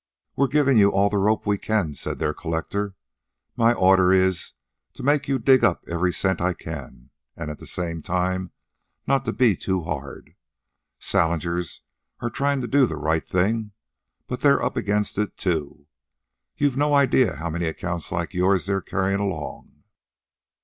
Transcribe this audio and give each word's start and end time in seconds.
"We're 0.35 0.47
givin' 0.47 0.77
you 0.77 0.91
all 0.91 1.11
the 1.11 1.19
rope 1.19 1.45
we 1.45 1.59
can," 1.59 1.93
said 1.93 2.17
their 2.17 2.33
collector. 2.33 2.95
"My 3.55 3.71
orders 3.71 4.15
is 4.17 4.53
to 4.95 5.03
make 5.03 5.27
you 5.27 5.37
dig 5.37 5.63
up 5.63 5.83
every 5.87 6.11
cent 6.11 6.41
I 6.41 6.53
can 6.53 7.11
and 7.37 7.51
at 7.51 7.59
the 7.59 7.67
same 7.67 8.01
time 8.01 8.51
not 9.05 9.25
to 9.25 9.31
be 9.31 9.55
too 9.55 9.81
hard. 9.83 10.33
Salinger's 10.97 11.81
are 12.19 12.31
trying 12.31 12.61
to 12.61 12.67
do 12.67 12.87
the 12.87 12.97
right 12.97 13.27
thing, 13.27 13.73
but 14.25 14.39
they're 14.41 14.65
up 14.65 14.75
against 14.75 15.19
it, 15.19 15.37
too. 15.37 15.85
You've 16.57 16.77
no 16.77 16.95
idea 16.95 17.35
how 17.35 17.51
many 17.51 17.67
accounts 17.67 18.11
like 18.11 18.33
yours 18.33 18.65
they're 18.65 18.81
carrying 18.81 19.19
along. 19.19 19.83